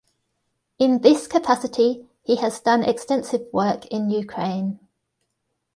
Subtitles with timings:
[0.79, 4.79] In this capacity, he has done extensive work in Ukraine.